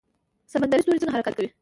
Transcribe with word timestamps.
سمندري 0.53 0.81
ستوری 0.83 1.01
څنګه 1.01 1.15
حرکت 1.15 1.33
کوي؟ 1.37 1.47